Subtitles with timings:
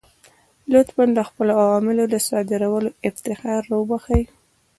[0.71, 4.23] لطفا د خپلو اوامرو د صادرولو افتخار را وبخښئ.